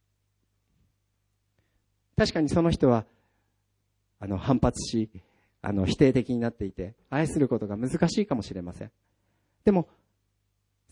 [2.16, 3.06] 確かにその人は、
[4.20, 5.10] あの、反発し、
[5.62, 8.92] あの、否定的になっていて、愛することが難しいかもしれません。
[9.66, 9.88] でも、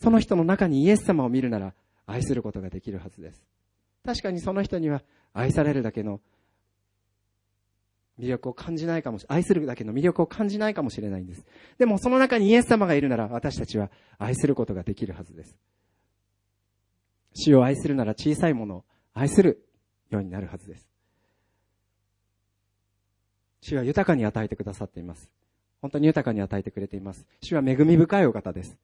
[0.02, 1.74] その人の中にイエス様を見るなら、
[2.08, 3.44] 愛することができるはずです。
[4.04, 5.04] 確かにその人には
[5.34, 6.20] 愛されるだけの
[8.20, 11.46] 魅力を感じないかもし、愛するだけの魅力を感じないかもしれないんです。
[11.78, 15.56] でもその中にイエス様がいるなら私たちは愛することができるはずです。
[17.34, 19.66] 主を愛するなら小さいものを愛する
[20.10, 20.88] ようになるはずです。
[23.62, 25.30] 主は豊かに与えてくださっています。
[25.82, 27.26] 本当に豊かに与えてくれています。
[27.42, 28.78] 主は恵み深いお方です。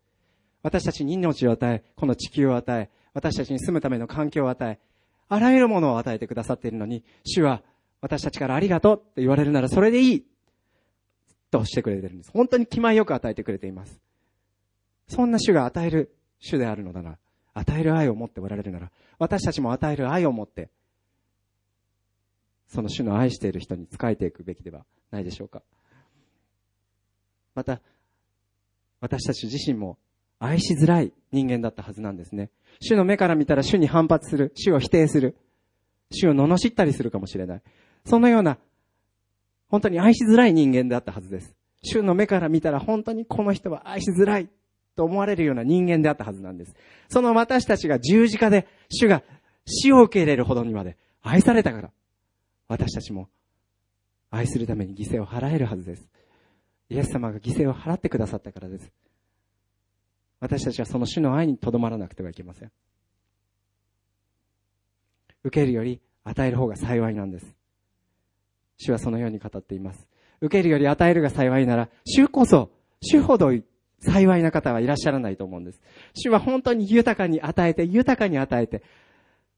[0.64, 4.80] 私たちに命を与え、この地球を与え、私たちに住むための環境を与え、
[5.30, 7.62] あらゆるものを与えてくださっているのに、主は
[8.02, 10.26] 私たちからありがとうって言われるならそれでいい
[11.52, 12.32] としてくれてるんです。
[12.32, 14.00] 本当に気前よく与えてくれています。
[15.08, 17.18] そんな主が与える主であるのなら、
[17.54, 20.70] 与える愛を持っておられるなら、私たちも与える愛を持って、
[22.68, 25.64] その主の愛している人に仕えていくべきではないでしょうか。
[27.56, 27.82] また、
[29.00, 29.98] 私たち自身も
[30.40, 32.52] 愛しづらい人間だったはずなんですね。
[32.82, 35.38] 主の目から見たら主に反発する、主を否定する、
[36.12, 37.62] 主を罵ったりするかもしれない。
[38.08, 38.58] そのような、
[39.68, 41.54] 本当に愛しづらい人間であったはずです。
[41.84, 44.48] 主の目から見たら本当にこの人は愛しづらい
[44.96, 46.74] と思われるような人間であったはずなんです。
[47.10, 49.24] その私たちが十字架で主が
[49.66, 51.92] 死を受け入れるほどにまで愛されたから、
[52.70, 53.28] 私たちも
[54.32, 56.10] 愛するために犠牲を払えるはずです。
[56.90, 58.90] イエス様が犠牲を払ってくださったからです。
[60.40, 62.72] 私たちはその主の愛にとどまらなくてはいけません。
[65.44, 67.57] 受けるより与える方が幸いなんです。
[68.78, 70.08] 主はそのように語っています。
[70.42, 72.70] 受けるより与えるが幸いなら、主こそ、
[73.02, 73.52] 主ほど
[74.00, 75.82] 幸いな方はいらっしゃらないと思うんです。
[76.14, 78.84] 主は本当に豊かに与えて、豊かに与えて、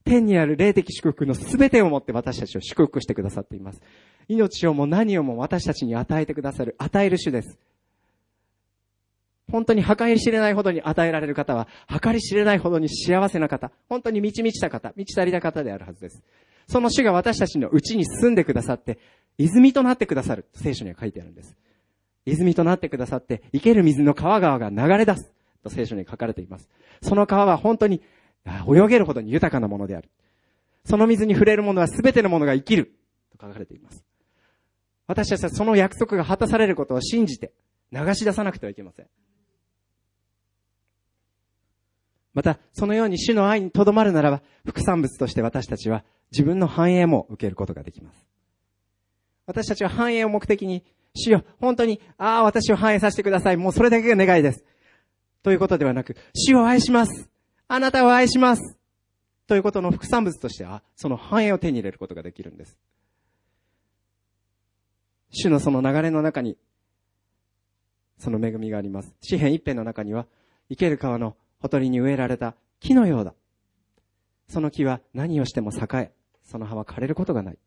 [0.05, 3.81] 天にある霊的祝福の全てをもって私たちを祝福してくださっています。
[4.27, 7.57] 命をも何をも私たちに与えてくださる、与える主です。
[9.51, 11.67] 本当に計り知れないほどに与えられる方は、
[12.01, 16.23] 計り知れないほどに幸せな方、本当に満ち満ちた方、満ち足りた方であるはずです。
[16.69, 18.99] その主が私たちのうちに住んでくださって、
[19.39, 20.45] 泉となってくださる。
[20.53, 21.57] 聖書には書いてあるんです。
[22.27, 25.31] 泉となってくださって、生ける水の川川が流れ出す。
[25.63, 26.69] と聖書に書かれています。
[27.01, 28.03] その川は本当に
[28.45, 30.09] 泳げるほどに豊かなものである。
[30.85, 32.93] その水に触れるものは全てのものが生きる。
[33.35, 34.05] と書かれています。
[35.07, 37.51] 私たちはその約束が果たされることを信じて
[37.91, 39.07] 流し出さなくてはいけません。
[42.35, 48.25] また、そのように主の愛にとどまるならば、副産物として私たちは自分の繁栄も受けることができます。
[49.45, 50.83] 私たちは繁栄を目的に、
[51.15, 53.57] 主よ、本当に、ああ、私を繁栄させてください。
[53.57, 54.63] もうそれだけが願いです。
[55.41, 57.29] ということではなく、主を愛します。
[57.67, 58.77] あなたを愛します。
[59.47, 62.77] ということの副産物として、あ、その繁栄を手に入れることができるんです。
[65.31, 66.57] 主のその流れの中に、
[68.19, 69.13] その恵みがあります。
[69.21, 70.27] 詩篇一辺の中には、
[70.69, 73.33] 生ける川のほとりに植えられた木のようだ。
[74.49, 76.11] その木は何をしても栄え、
[76.43, 77.57] その葉は枯れることがない。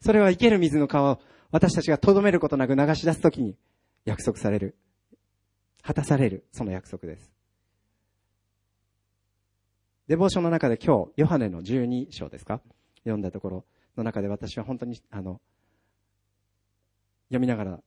[0.00, 1.20] それは生ける水の川を
[1.52, 3.56] 私たちがとどめることなく流し出すときに
[4.04, 4.76] 約束される。
[5.82, 7.32] 果たされる、その約束です。
[10.08, 12.60] デボーションの中で今日、ヨハネの12章ですか？
[13.04, 13.64] 読んだところ
[13.96, 15.40] の中で私は本当に、あの、
[17.28, 17.80] 読みながら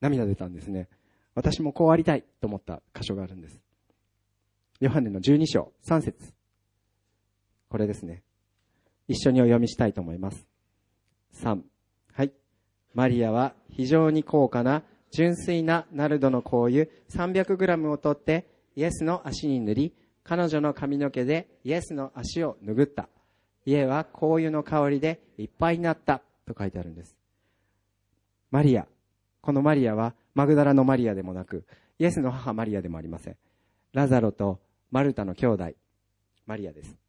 [0.00, 0.88] 涙出たんですね。
[1.34, 3.60] 私もこうありたいと思った箇所があるんです。
[4.78, 6.35] ヨハネの12章3節
[7.68, 8.22] これですね。
[9.08, 10.46] 一緒にお読みしたいと思います。
[11.34, 11.60] 3。
[12.12, 12.32] はい。
[12.94, 23.08] マリアは非常に高価な純粋なナルドの香油 300g を取ってイエスの足に塗り、彼女の髪の毛でイエスの足を拭った。
[23.64, 27.16] 家は香油の香りでいっぱいになったと書いてあるんです。
[28.50, 28.86] マリア。
[29.40, 31.64] このマリアはマグダラのマリアでもなく、
[31.98, 33.36] イエスの母マリアでもありません。
[33.92, 35.70] ラザロとマルタの兄弟、
[36.46, 37.05] マリアです。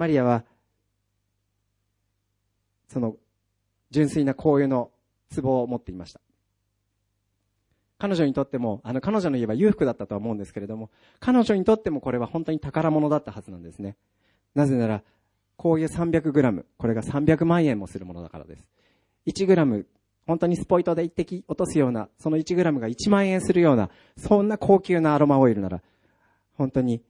[0.00, 0.44] マリアは、
[2.88, 3.16] その
[3.90, 4.90] 純粋な香油の
[5.36, 6.20] 壺を持っていました。
[7.98, 13.98] 彼女にとっても、あの彼女の家は裕福だったとは思うんですけれども、彼女にとってもこれは本当に宝物だったはずなんですね。
[14.54, 15.02] なぜなら、
[15.58, 18.66] 香油 300g、これが300万円もするものだからです。
[19.26, 19.84] 1g、
[20.26, 25.82] 本当にスポイトで一滴落とすような、その 1g が1万円するような、そんな高級なアロマオイルなら、
[26.56, 27.02] 本当に、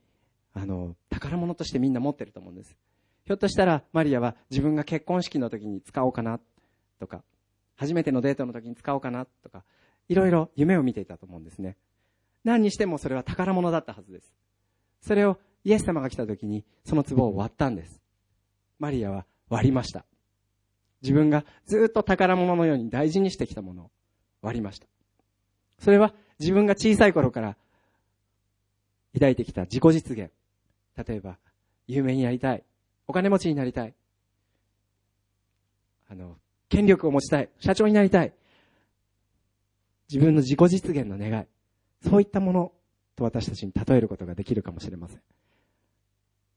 [0.55, 2.77] あの、宝物としてみんな持ってると思うんです。
[3.25, 6.41] ひょっとしたら、マリアは自分が結婚式の時に使おうかな、
[6.99, 7.23] とか、
[7.77, 9.65] 初めてのデートの時に使おうかな、とか、
[10.09, 11.77] いろいろ夢を見ていたと思うんですね。
[12.45, 14.35] 何にしてもそれは宝物だったはずです。
[15.03, 18.01] それをイエス様が来た時にその壺を割ったんです。
[18.79, 20.05] マリアは割りました。
[21.03, 23.91] 自分がずっと宝物のように大事にしてきたものを
[24.43, 24.87] 割りました。
[25.79, 27.57] それは自分が小さい頃から
[29.15, 30.31] 抱いてきた自己実現。
[31.05, 31.39] 例えば、
[31.87, 32.65] 有名になりたい。
[33.07, 33.95] お金持ちになりたい。
[36.09, 36.37] あの、
[36.69, 37.49] 権力を持ちたい。
[37.59, 38.33] 社長になりたい。
[40.11, 41.47] 自分の自己実現の願い。
[42.09, 42.73] そういったもの
[43.17, 45.21] と私たちに例えることができるかもしれません。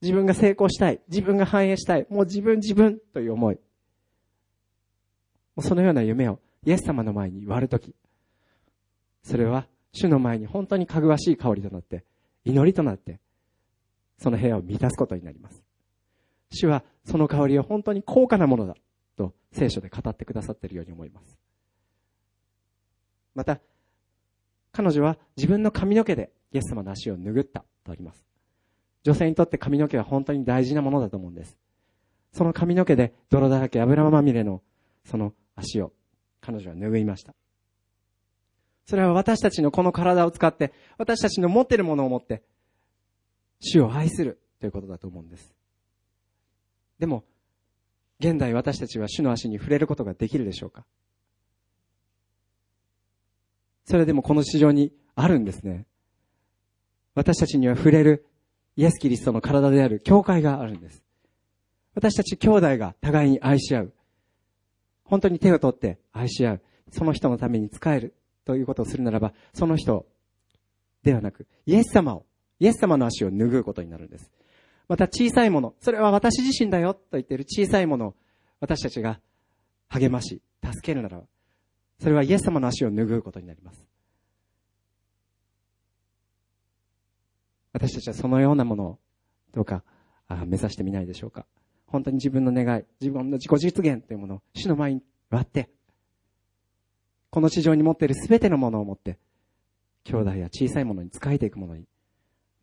[0.02, 1.02] 自分が成功したい。
[1.08, 2.08] 自分が繁栄したい。
[2.10, 3.60] もう自分自分という思い。
[5.62, 7.96] そのような夢をイエス様の前に割るとき、
[9.24, 12.04] それは主の前に本当にかぐわしい香りとなって、
[12.44, 13.20] 祈りとなって、
[14.18, 15.64] その部屋を満たすことになります。
[16.52, 18.76] 主はその香りを本当に高価なものだ
[19.18, 21.38] と聖書で語ってくださっているように思います。
[23.36, 23.60] また、
[24.72, 28.26] 彼女は自分の髪の毛でイエス様の足を拭ったとあります。
[29.04, 31.58] 女性にとって髪の毛は本当に大事なものだと思うんです。
[32.32, 34.62] その髪の毛で泥だらけ油まみれの
[35.06, 35.92] その足を
[36.42, 37.34] 彼女は拭いました。
[38.86, 42.44] それは私たちのこの体を使って、私たちの持っているものを持って、
[43.60, 45.54] 主を愛するということだと思うんです。
[47.00, 47.24] でも、
[48.20, 50.86] 現代私たちは主の足に触れることができるでしょうか？
[53.86, 55.86] それでもこの市場にあるんですね。
[57.16, 58.26] 私たちには触れる
[58.76, 61.04] イエス・キリストの体である教会があるんです。
[61.96, 63.94] 私たち兄弟が互いに愛し合う。
[65.04, 66.62] 本当に手を取って愛し合う。
[66.92, 70.06] その人のために使えるということをするならば、その人
[71.04, 72.26] ではなく、イエス様を、
[72.60, 74.32] イエス様の足を拭うことになるんです。
[74.88, 78.16] また小さいもの、それは私自身だよと言っている小さいものを
[78.60, 79.20] 私たちが
[79.90, 81.24] 励まし、助けるならば、
[82.00, 83.86] それはイエス様の足を拭うことになります。
[87.72, 89.00] 私たちはそのようなものを
[89.54, 89.84] どうか
[90.46, 91.46] 目指してみないでしょうか。
[91.88, 95.70] 本当に自分の願い、自分の自己実現というものを主の前に割って、
[97.30, 99.18] この地上に持っている全てのものを持って、
[100.04, 101.86] 兄弟や小さいものに仕えていくものに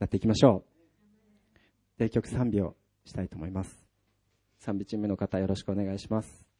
[0.00, 0.64] なっていきましょ
[1.96, 1.98] う。
[1.98, 3.86] で、曲賛美をしたいと思います。
[4.58, 6.50] 賛美チームの方よろしくお願いします。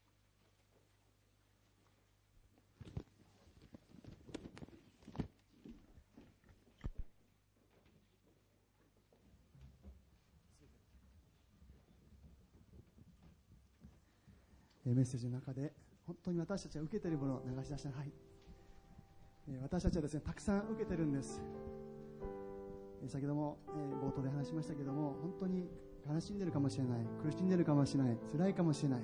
[15.01, 15.73] メッセージの中で
[16.07, 18.13] 本当に私たちは受けているものを流し出したはい、
[19.63, 21.41] 私たちはですねたくさん受けてるんです
[23.09, 23.59] 先ほども
[24.03, 25.69] 冒頭で話しましたけども本当に
[26.09, 29.01] 悲しんでるかもしれない苦しんでるかもしれない辛いかもしれない。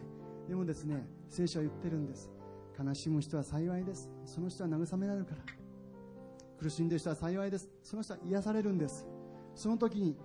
[0.48, 2.30] でもですね聖書は言ってるんです。
[2.78, 4.10] 悲しむ人は幸いです。
[4.24, 5.42] その人は慰められるから。
[6.58, 7.68] 苦しんでる人は幸いです。
[7.82, 9.06] その人は癒されるんです。
[9.54, 10.16] その時に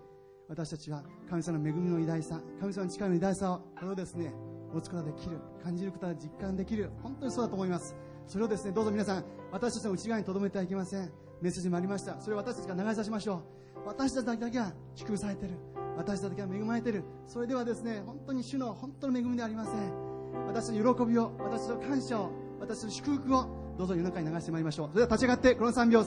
[0.48, 4.34] 私たちは神様の恵みの偉大さ神様の力の偉大さをこれをですね
[4.74, 7.96] 持つことができる感じることが実感できる本当にそうだと思います。
[8.28, 11.12] それをですねどうぞ皆さん私たちの内側に留めてはいけません。
[11.42, 12.22] メッセージもありました。
[12.22, 13.61] それを私たちが流し出しましょう。
[13.86, 15.56] 私たちだけが祝福されている。
[15.98, 17.04] 私たちが恵まれている。
[17.28, 20.46] それではですね本当に主の本当の恵みではありません。
[20.48, 23.46] 私の喜びを私の感謝を私の祝福を
[23.78, 24.88] どうぞ世の中に流してまいりましょう。
[24.90, 26.04] それでは立ち上がってこの3秒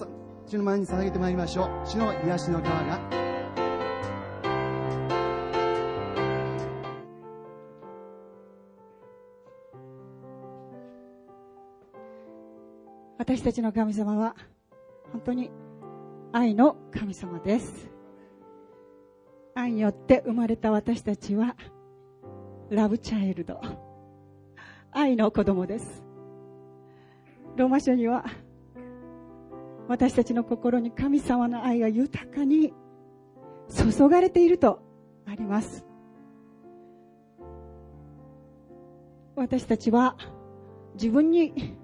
[0.47, 1.87] 主の前に捧げてまいりましょう。
[1.87, 3.25] 主の癒しの川が。
[13.19, 14.37] 私たちの神様は
[15.13, 15.51] 本当に
[16.37, 17.89] 愛の神様です。
[19.55, 21.55] 愛によって生まれた私たちは
[22.71, 23.61] ラブチャイルド。
[24.91, 26.03] 愛の子供です。
[27.55, 28.25] ローマ書には
[29.87, 32.75] 私たちの心に神様の愛が豊かに
[33.69, 34.83] 注がれていると
[35.27, 35.87] あります。
[39.37, 40.17] 私たちは
[40.95, 41.77] 自分に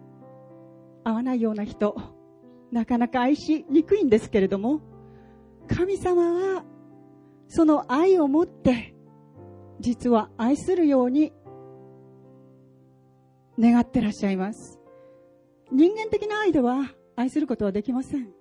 [1.05, 2.20] 合わないような人、
[2.73, 4.81] なかなか愛しにくいんですけれども、
[5.69, 6.65] 神様は
[7.49, 8.95] その愛を持って、
[9.81, 11.33] 実は愛するように
[13.59, 14.79] 願ってらっしゃいます。
[15.73, 18.33] 人間的な愛では愛することはできません。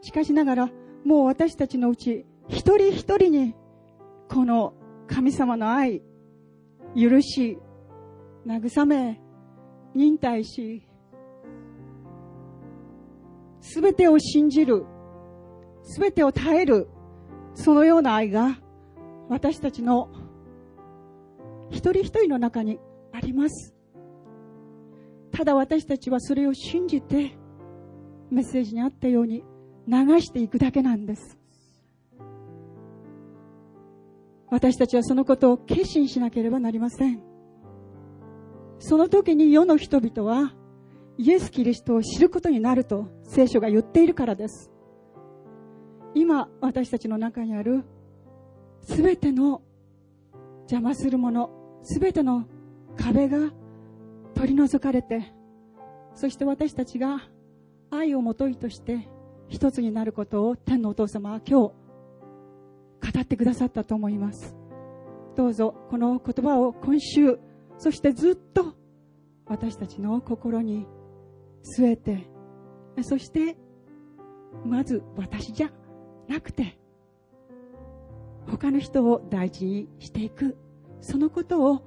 [0.00, 0.70] しかしながら、
[1.04, 3.54] もう私たちのうち一人一人に
[4.28, 4.74] この
[5.06, 6.02] 神様の愛、
[6.96, 7.58] 許し、
[8.46, 9.20] 慰め、
[9.94, 10.87] 忍耐し、
[13.70, 14.86] すべてを信じる、
[15.82, 16.88] すべてを耐える、
[17.52, 18.58] そのような愛が
[19.28, 20.08] 私たちの
[21.68, 22.78] 一人一人の中に
[23.12, 23.74] あります。
[25.32, 27.36] ただ私たちはそれを信じて
[28.30, 29.44] メッセージにあったように
[29.86, 31.38] 流していくだけなんです。
[34.50, 37.22] 私たちはそのことを決心しなければなりません。
[38.78, 40.54] その時に世の人々は
[41.18, 44.70] イエス・キリストを知ることになると聖書が言っているからです。
[46.14, 47.84] 今、私たちの中にある
[48.82, 49.62] すべての
[50.60, 51.50] 邪魔するもの、
[51.82, 52.46] すべての
[52.96, 53.50] 壁が
[54.34, 55.32] 取り除かれて、
[56.14, 57.20] そして私たちが
[57.90, 59.08] 愛をもといとして
[59.48, 61.74] 一つになることを天のお父様は今日語
[63.20, 64.56] ってくださったと思います。
[65.36, 67.40] どうぞこの言葉を今週、
[67.76, 68.74] そしてずっと
[69.46, 70.86] 私たちの心に
[71.62, 72.28] 据えて。
[73.02, 73.56] そして
[74.64, 75.70] まず私じゃ
[76.26, 76.76] なくて
[78.50, 80.56] 他の人を大事にしていく。
[81.00, 81.82] そのことを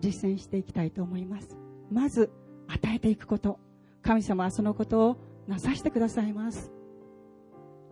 [0.00, 1.56] 実践していきたいと思います。
[1.90, 2.32] まず
[2.66, 3.60] 与えていくこと。
[4.02, 5.16] 神様はそのことを
[5.46, 6.72] なさしてくださいます。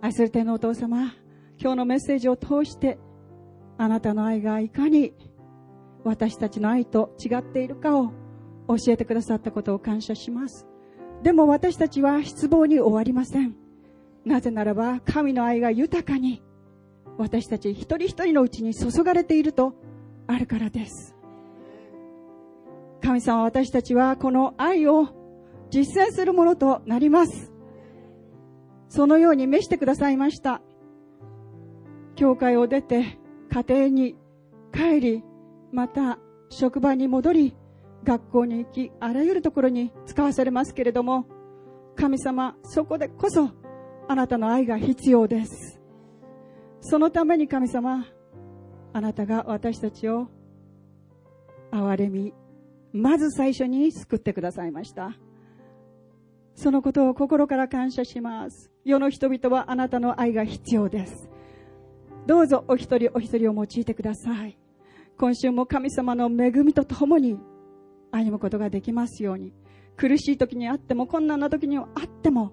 [0.00, 1.14] 愛する天のお父様
[1.60, 2.98] 今日のメッセージを通して
[3.78, 5.14] あなたの愛がいかに
[6.04, 8.10] 私たちの愛と違っているかを
[8.68, 10.66] 教えてくださったことを感謝します。
[11.24, 13.56] でも私たちは失望に終わりません。
[14.26, 16.42] なぜならば神の愛が豊かに
[17.16, 19.72] 私たち一人一人のうちに注がれていると
[20.26, 21.16] あるからです。
[23.02, 25.08] 神様私たちはこの愛を
[25.70, 27.50] 実践するものとなります。
[28.88, 30.60] そのように召してくださいました。
[32.16, 33.18] 教会を出て
[33.50, 34.14] 家庭に
[34.74, 35.24] 帰り、
[35.72, 36.18] また
[36.50, 37.56] 職場に戻り、
[38.04, 41.26] 学校に行き、あらゆるところに使わされますけれども、
[41.96, 43.50] 神様、そこでこそ、
[44.06, 45.80] あなたの愛が必要です。
[46.80, 48.06] そのために神様、
[48.92, 50.28] あなたが私たちを
[51.72, 52.34] 憐れみ、
[52.92, 55.16] まず最初に救ってくださいました。
[56.54, 58.70] そのことを心から感謝します。
[58.84, 61.28] 世の人々はあなたの愛が必要です。
[62.26, 64.56] どうぞお一人お一人を用いてください。
[65.18, 67.38] 今週も神様の恵みとともに
[68.14, 69.52] 歩むことができますように。
[69.96, 72.52] 苦しい時にあっても困難な時にあっても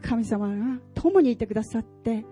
[0.00, 2.24] 神様が共にいてくださって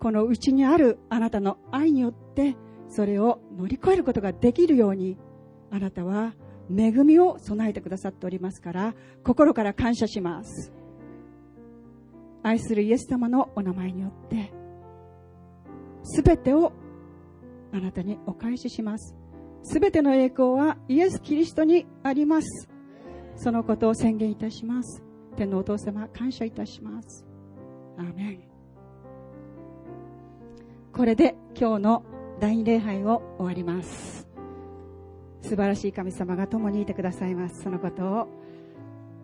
[0.00, 2.56] このうちにあるあなたの愛によって
[2.88, 5.16] それを乗り越えることができるように
[5.70, 6.34] あなたは
[6.68, 8.94] 恵みを備えてくださっておりますから
[9.24, 10.72] 心から感謝します。
[12.42, 14.52] 愛するイエス様のお名前によって
[16.24, 16.72] 全てを
[17.72, 19.16] あなたにお返しします。
[19.62, 22.68] すべての栄光はイエス・キリストにあります。
[23.36, 25.02] そのことを宣言いたします。
[25.36, 27.26] 天のお父様、感謝いたします。
[27.98, 28.40] アーメン。
[30.92, 32.02] これで今日の
[32.40, 34.26] 第二礼拝を終わります。
[35.42, 37.62] 素晴らしい神様が共にいてくださいます。
[37.62, 38.28] そのことを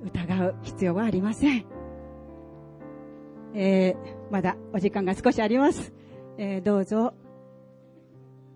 [0.04, 1.64] 疑う必要はありません。
[3.54, 5.92] えー、まだお時間が少しあります。
[6.38, 7.14] えー、どうぞ、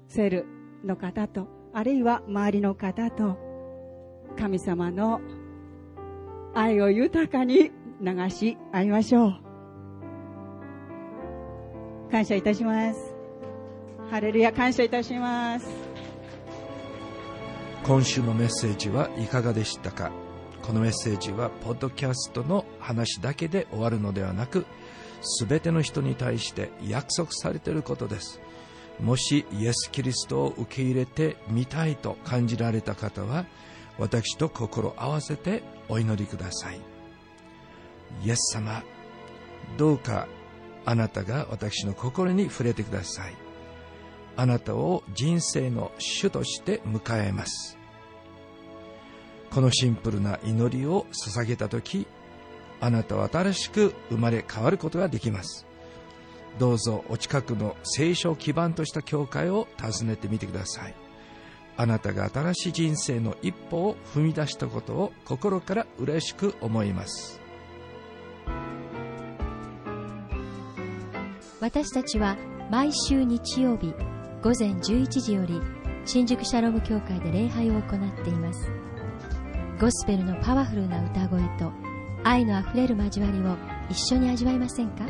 [0.08, 0.46] セール
[0.84, 3.36] の方とあるいは周りの方と
[4.38, 5.20] 神様の
[6.54, 7.70] 愛を豊かに
[8.00, 9.34] 流し合いましょう。
[12.10, 13.14] 感謝いたします。
[14.10, 15.68] ハレルヤ感謝いたします
[17.84, 20.10] 今週のメッセージはいかがでしたか？
[20.62, 24.64] このメッセージはポッドキャストの話だけで終わるのではなく
[25.46, 28.40] 全ての人に対して約束されていることです
[29.00, 33.46] もしイエス・キリストを受け入れてみたいと感じられた方は
[33.98, 36.80] 私と心合わせてお祈りください。
[38.24, 38.82] イエス様
[39.76, 40.28] どうか
[40.84, 43.34] あなたが私の心に触れてください。
[44.36, 47.78] あなたを人生の主として迎えます。
[49.50, 52.06] このシンプルな祈りを捧げた時
[52.80, 55.66] あなたは新しく生まれ変わることができます。
[56.58, 60.94] どうぞお近くの聖書を基盤とした教会を訪ねてみてください。
[61.76, 67.40] あなたが新しい人生の一歩を踏み出したことを心から嬉しく思います。
[71.60, 72.36] 私たちは
[72.70, 73.92] 毎週日曜日
[74.42, 75.60] 午前11時より
[76.06, 78.70] 新宿シャローム教会で礼拝を行っています。
[79.78, 81.70] ゴスペルのパワフルな歌声と
[82.24, 83.56] 愛のあふれる交わりを
[83.90, 85.04] 一緒に味わいませんか？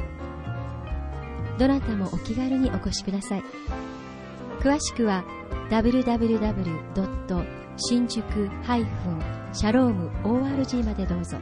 [1.59, 3.45] どなたもお気軽にお越しください
[4.61, 5.25] 詳しくは
[5.71, 7.47] www.
[7.79, 9.21] 新宿ハイフン
[9.53, 11.37] シャローム ORG までどうぞ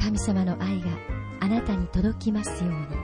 [0.00, 0.86] 神様の愛が
[1.40, 3.01] あなたに届きますように